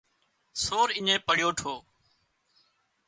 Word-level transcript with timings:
سور 0.63 0.87
اڃين 0.97 1.09
پڙيو 1.27 1.49
ٺو 1.59 1.73